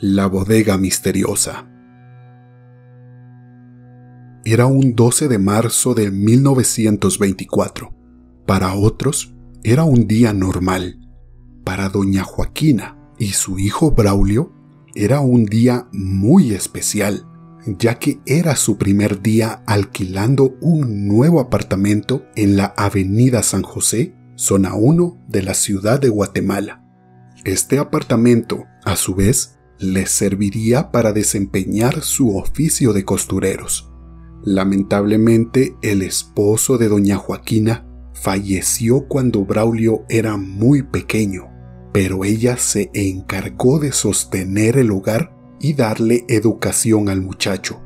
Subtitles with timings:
[0.00, 1.70] La bodega misteriosa.
[4.44, 7.94] Era un 12 de marzo de 1924.
[8.44, 10.98] Para otros, era un día normal.
[11.62, 14.52] Para doña Joaquina y su hijo Braulio,
[14.96, 17.28] era un día muy especial,
[17.64, 24.12] ya que era su primer día alquilando un nuevo apartamento en la Avenida San José,
[24.34, 26.84] zona 1 de la ciudad de Guatemala.
[27.44, 33.90] Este apartamento, a su vez, les serviría para desempeñar su oficio de costureros.
[34.42, 41.44] Lamentablemente, el esposo de doña Joaquina falleció cuando Braulio era muy pequeño,
[41.92, 47.80] pero ella se encargó de sostener el hogar y darle educación al muchacho.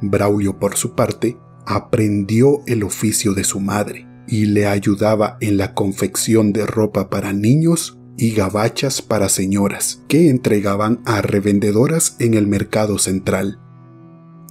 [0.00, 1.36] Braulio, por su parte,
[1.66, 7.32] aprendió el oficio de su madre y le ayudaba en la confección de ropa para
[7.32, 13.58] niños y gabachas para señoras que entregaban a revendedoras en el mercado central.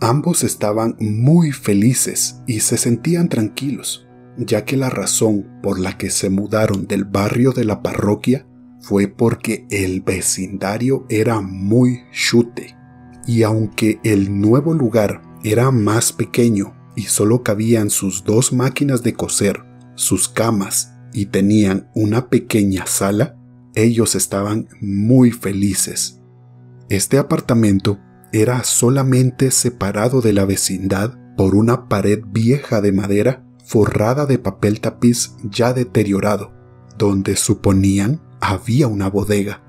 [0.01, 4.05] Ambos estaban muy felices y se sentían tranquilos,
[4.37, 8.45] ya que la razón por la que se mudaron del barrio de la parroquia
[8.81, 12.75] fue porque el vecindario era muy chute,
[13.25, 19.13] y aunque el nuevo lugar era más pequeño y solo cabían sus dos máquinas de
[19.13, 19.63] coser,
[19.95, 23.37] sus camas y tenían una pequeña sala,
[23.75, 26.21] ellos estaban muy felices.
[26.89, 27.99] Este apartamento
[28.33, 34.81] era solamente separado de la vecindad por una pared vieja de madera forrada de papel
[34.81, 36.51] tapiz ya deteriorado,
[36.97, 39.63] donde suponían había una bodega.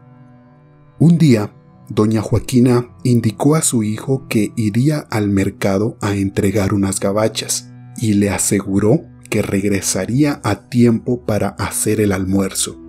[0.99, 1.55] Un día,
[1.89, 8.15] doña Joaquina indicó a su hijo que iría al mercado a entregar unas gabachas y
[8.15, 12.82] le aseguró que regresaría a tiempo para hacer el almuerzo.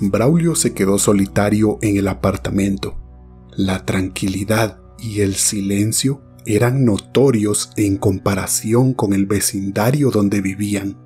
[0.00, 2.96] Braulio se quedó solitario en el apartamento.
[3.56, 10.98] La tranquilidad y el silencio eran notorios en comparación con el vecindario donde vivían.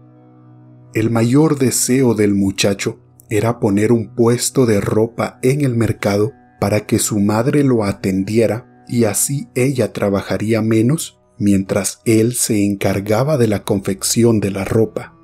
[0.93, 2.99] El mayor deseo del muchacho
[3.31, 8.85] era poner un puesto de ropa en el mercado para que su madre lo atendiera
[8.89, 15.17] y así ella trabajaría menos mientras él se encargaba de la confección de la ropa.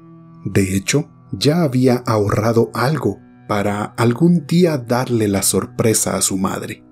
[0.45, 6.87] De hecho, ya había ahorrado algo para algún día darle la sorpresa a su madre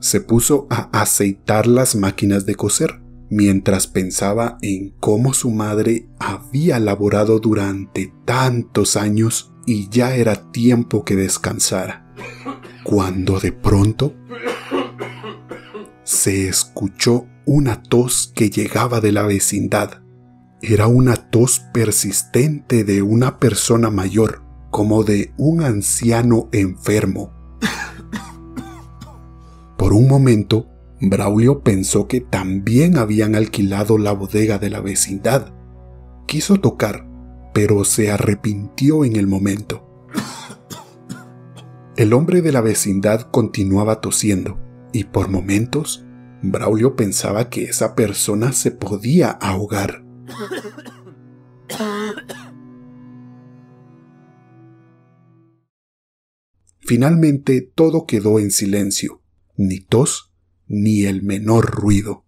[0.00, 6.78] se puso a aceitar las máquinas de coser, mientras pensaba en cómo su madre había
[6.78, 12.14] laborado durante tantos años y ya era tiempo que descansara.
[12.84, 14.14] Cuando de pronto
[16.04, 20.02] se escuchó una tos que llegaba de la vecindad.
[20.62, 27.32] Era una tos persistente de una persona mayor, como de un anciano enfermo
[29.78, 30.66] por un momento,
[31.00, 35.54] Braulio pensó que también habían alquilado la bodega de la vecindad.
[36.26, 37.08] Quiso tocar,
[37.54, 40.06] pero se arrepintió en el momento.
[41.96, 44.58] El hombre de la vecindad continuaba tosiendo,
[44.92, 46.04] y por momentos,
[46.42, 50.04] Braulio pensaba que esa persona se podía ahogar.
[56.88, 59.20] Finalmente todo quedó en silencio
[59.58, 60.32] ni tos,
[60.68, 62.24] ni el menor ruido.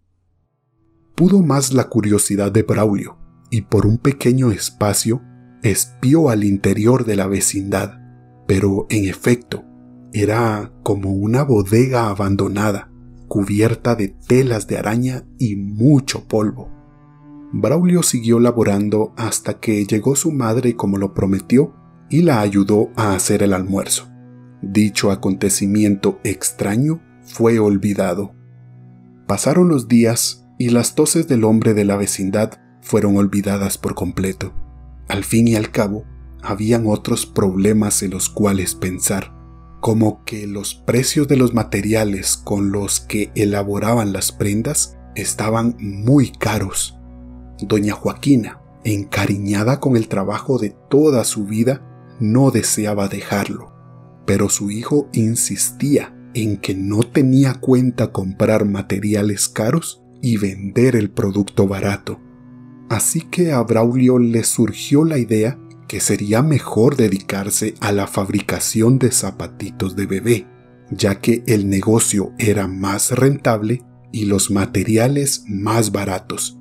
[1.15, 3.16] Pudo más la curiosidad de Braulio,
[3.50, 5.22] y por un pequeño espacio
[5.62, 8.03] espió al interior de la vecindad,
[8.47, 9.65] pero en efecto
[10.12, 12.92] era como una bodega abandonada,
[13.28, 16.69] cubierta de telas de araña y mucho polvo.
[17.50, 21.72] Braulio siguió laborando hasta que llegó su madre como lo prometió
[22.10, 24.09] y la ayudó a hacer el almuerzo.
[24.62, 28.34] Dicho acontecimiento extraño fue olvidado.
[29.26, 34.53] Pasaron los días y las toses del hombre de la vecindad fueron olvidadas por completo.
[35.09, 36.04] Al fin y al cabo,
[36.43, 39.32] habían otros problemas en los cuales pensar,
[39.80, 46.30] como que los precios de los materiales con los que elaboraban las prendas estaban muy
[46.30, 46.98] caros.
[47.60, 51.83] Doña Joaquina, encariñada con el trabajo de toda su vida,
[52.21, 53.72] no deseaba dejarlo,
[54.30, 61.10] pero su hijo insistía en que no tenía cuenta comprar materiales caros y vender el
[61.10, 62.21] producto barato.
[62.88, 69.00] Así que a Braulio le surgió la idea que sería mejor dedicarse a la fabricación
[69.00, 70.47] de zapatitos de bebé,
[70.92, 73.82] ya que el negocio era más rentable
[74.12, 76.56] y los materiales más baratos.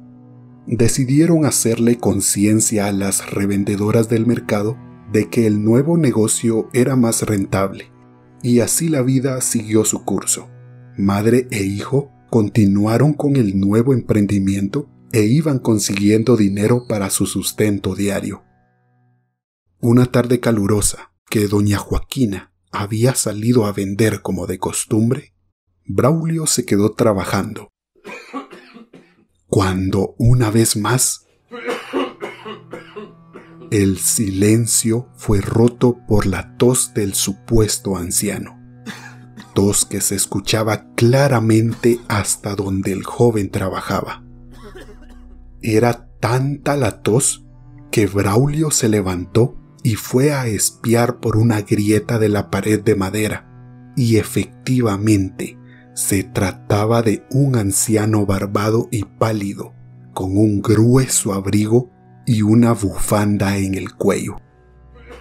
[0.65, 4.75] Decidieron hacerle conciencia a las revendedoras del mercado
[5.11, 7.91] de que el nuevo negocio era más rentable
[8.41, 10.49] y así la vida siguió su curso.
[10.97, 17.95] Madre e hijo continuaron con el nuevo emprendimiento e iban consiguiendo dinero para su sustento
[17.95, 18.43] diario.
[19.81, 25.33] Una tarde calurosa, que doña Joaquina había salido a vender como de costumbre,
[25.85, 27.71] Braulio se quedó trabajando.
[29.47, 31.25] Cuando una vez más
[33.71, 38.59] el silencio fue roto por la tos del supuesto anciano,
[39.53, 44.23] tos que se escuchaba claramente hasta donde el joven trabajaba.
[45.61, 47.45] Era tanta la tos
[47.91, 52.95] que Braulio se levantó y fue a espiar por una grieta de la pared de
[52.95, 55.57] madera, y efectivamente
[55.93, 59.73] se trataba de un anciano barbado y pálido,
[60.13, 61.91] con un grueso abrigo
[62.29, 64.37] y una bufanda en el cuello.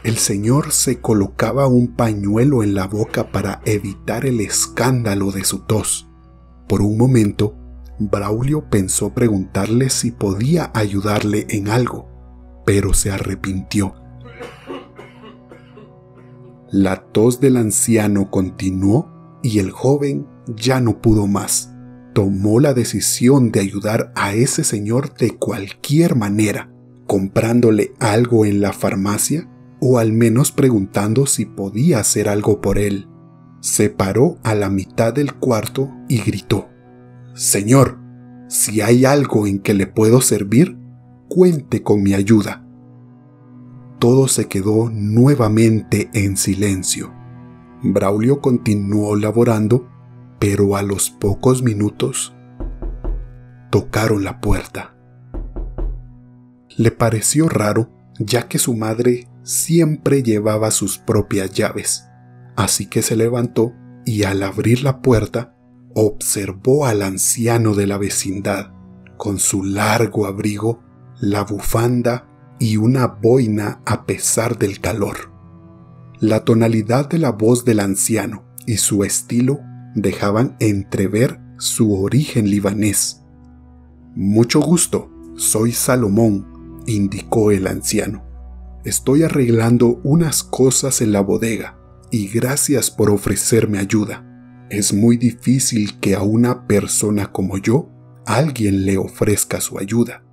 [0.05, 5.61] El señor se colocaba un pañuelo en la boca para evitar el escándalo de su
[5.61, 6.09] tos.
[6.69, 7.57] Por un momento,
[7.99, 12.09] Braulio pensó preguntarle si podía ayudarle en algo,
[12.65, 13.95] pero se arrepintió
[16.71, 21.73] la tos del anciano continuó y el joven ya no pudo más.
[22.13, 26.68] Tomó la decisión de ayudar a ese señor de cualquier manera,
[27.09, 29.51] comprándole algo en la farmacia
[29.81, 33.09] o al menos preguntando si podía hacer algo por él.
[33.61, 36.69] Se paró a la mitad del cuarto y gritó,
[37.35, 37.99] Señor,
[38.47, 40.79] si hay algo en que le puedo servir,
[41.29, 42.69] cuente con mi ayuda
[43.99, 47.13] todo se quedó nuevamente en silencio.
[47.83, 49.89] Braulio continuó laborando,
[50.39, 52.35] pero a los pocos minutos
[53.71, 54.97] tocaron la puerta.
[56.79, 57.91] Le pareció raro,
[58.21, 62.05] ya que su madre siempre llevaba sus propias llaves,
[62.55, 63.73] así que se levantó
[64.07, 65.57] y al abrir la puerta
[65.95, 68.73] observó al anciano de la vecindad,
[69.17, 70.81] con su largo abrigo,
[71.21, 72.29] la bufanda
[72.61, 75.33] y una boina a pesar del calor.
[76.21, 79.59] La tonalidad de la voz del anciano y su estilo
[79.97, 83.25] dejaban entrever su origen libanés.
[84.15, 86.58] Mucho gusto, soy Salomón,
[86.89, 88.25] indicó el anciano.
[88.85, 91.79] Estoy arreglando unas cosas en la bodega
[92.11, 94.25] y gracias por ofrecerme ayuda.
[94.71, 97.91] Es muy difícil que a una persona como yo
[98.27, 100.25] alguien le ofrezca su ayuda.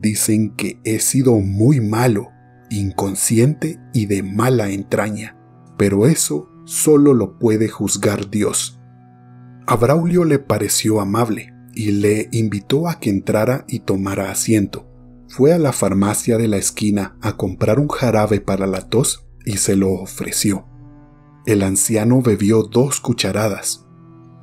[0.00, 2.28] Dicen que he sido muy malo,
[2.70, 5.36] inconsciente y de mala entraña,
[5.76, 8.80] pero eso solo lo puede juzgar Dios.
[9.66, 14.89] A Braulio le pareció amable y le invitó a que entrara y tomara asiento.
[15.30, 19.58] Fue a la farmacia de la esquina a comprar un jarabe para la tos y
[19.58, 20.66] se lo ofreció.
[21.46, 23.86] El anciano bebió dos cucharadas.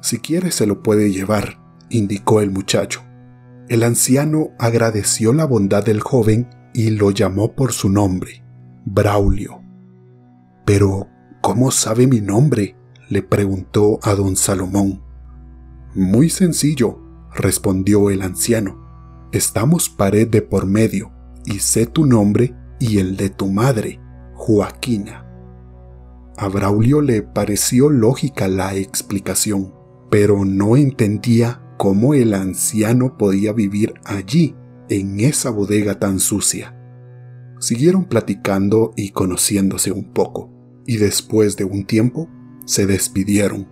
[0.01, 3.03] Si quiere se lo puede llevar, indicó el muchacho.
[3.67, 8.45] El anciano agradeció la bondad del joven y lo llamó por su nombre,
[8.85, 9.61] Braulio.
[10.65, 11.09] Pero,
[11.41, 12.77] ¿cómo sabe mi nombre?
[13.09, 15.03] le preguntó a don Salomón.
[15.93, 17.01] Muy sencillo,
[17.33, 18.86] respondió el anciano.
[19.33, 21.11] Estamos pared de por medio,
[21.45, 23.99] y sé tu nombre y el de tu madre,
[24.35, 25.25] Joaquina.
[26.37, 29.73] A Braulio le pareció lógica la explicación,
[30.09, 34.55] pero no entendía cómo el anciano podía vivir allí,
[34.87, 36.73] en esa bodega tan sucia.
[37.59, 40.49] Siguieron platicando y conociéndose un poco,
[40.85, 42.29] y después de un tiempo
[42.65, 43.67] se despidieron.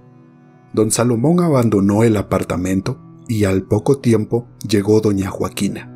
[0.73, 5.91] Don Salomón abandonó el apartamento y al poco tiempo llegó doña Joaquina.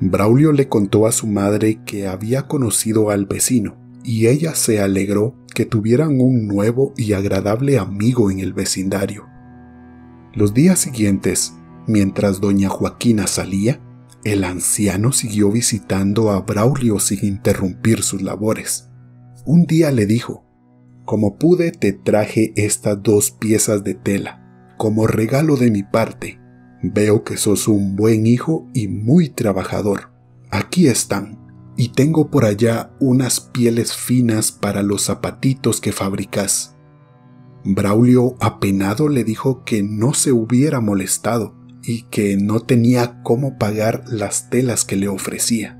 [0.00, 5.36] Braulio le contó a su madre que había conocido al vecino y ella se alegró
[5.54, 9.26] que tuvieran un nuevo y agradable amigo en el vecindario.
[10.34, 11.54] Los días siguientes,
[11.86, 13.80] mientras doña Joaquina salía,
[14.24, 18.88] el anciano siguió visitando a Braulio sin interrumpir sus labores.
[19.44, 20.44] Un día le dijo,
[21.04, 26.41] Como pude te traje estas dos piezas de tela, como regalo de mi parte.
[26.82, 30.10] Veo que sos un buen hijo y muy trabajador.
[30.50, 31.38] Aquí están,
[31.76, 36.76] y tengo por allá unas pieles finas para los zapatitos que fabricas.
[37.64, 44.04] Braulio apenado le dijo que no se hubiera molestado y que no tenía cómo pagar
[44.08, 45.78] las telas que le ofrecía.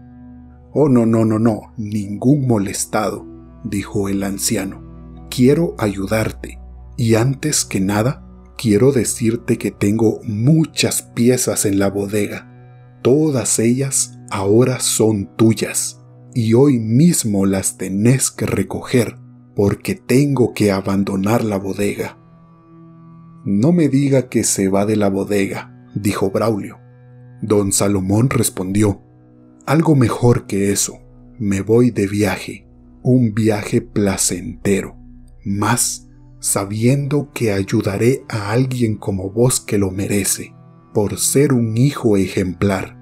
[0.73, 3.26] Oh, no, no, no, no, ningún molestado,
[3.64, 4.82] dijo el anciano.
[5.30, 6.61] Quiero ayudarte,
[6.97, 8.21] y antes que nada,
[8.62, 13.00] quiero decirte que tengo muchas piezas en la bodega.
[13.02, 16.00] Todas ellas ahora son tuyas,
[16.33, 19.19] y hoy mismo las tenés que recoger
[19.57, 22.19] porque tengo que abandonar la bodega.
[23.45, 26.78] No me diga que se va de la bodega, dijo Braulio.
[27.42, 29.02] Don Salomón respondió,
[29.66, 31.00] algo mejor que eso,
[31.37, 32.69] me voy de viaje,
[33.02, 34.97] un viaje placentero,
[35.45, 36.09] más
[36.42, 40.52] sabiendo que ayudaré a alguien como vos que lo merece,
[40.92, 42.99] por ser un hijo ejemplar.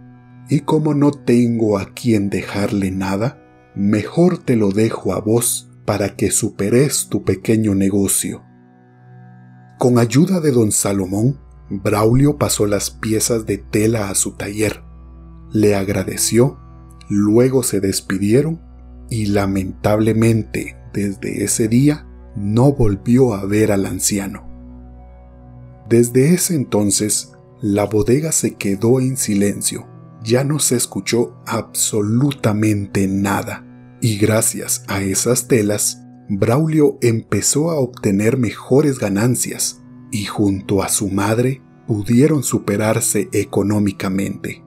[0.51, 3.43] Y como no tengo a quien dejarle nada,
[3.75, 8.45] mejor te lo dejo a vos para que superes tu pequeño negocio.
[9.79, 14.83] Con ayuda de don Salomón, Braulio pasó las piezas de tela a su taller,
[15.51, 16.59] le agradeció,
[17.09, 18.61] luego se despidieron
[19.09, 22.07] y lamentablemente desde ese día
[22.37, 24.47] no volvió a ver al anciano.
[25.89, 29.87] Desde ese entonces, la bodega se quedó en silencio,
[30.23, 33.67] ya no se escuchó absolutamente nada,
[34.01, 39.81] y gracias a esas telas, Braulio empezó a obtener mejores ganancias
[40.13, 44.63] y junto a su madre pudieron superarse económicamente.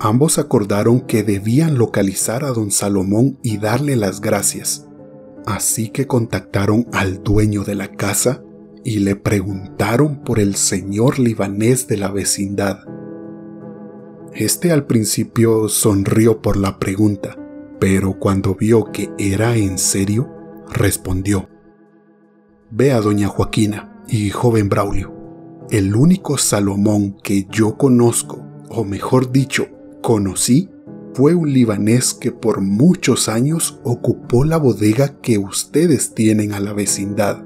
[0.00, 4.87] Ambos acordaron que debían localizar a don Salomón y darle las gracias,
[5.48, 8.42] Así que contactaron al dueño de la casa
[8.84, 12.80] y le preguntaron por el señor libanés de la vecindad.
[14.34, 17.38] Este al principio sonrió por la pregunta,
[17.80, 20.28] pero cuando vio que era en serio,
[20.70, 21.48] respondió.
[22.70, 25.14] Ve a doña Joaquina y joven Braulio.
[25.70, 29.66] El único Salomón que yo conozco, o mejor dicho,
[30.02, 30.68] conocí,
[31.18, 36.72] fue un libanés que por muchos años ocupó la bodega que ustedes tienen a la
[36.72, 37.42] vecindad.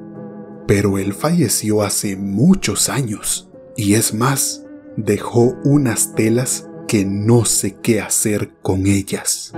[0.67, 4.67] Pero él falleció hace muchos años y es más,
[4.99, 9.55] dejó unas telas que no sé qué hacer con ellas.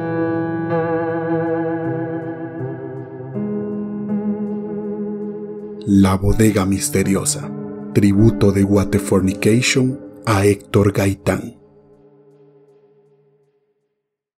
[5.87, 7.51] La bodega misteriosa.
[7.95, 11.64] Tributo de Waterfornication a Héctor Gaitán.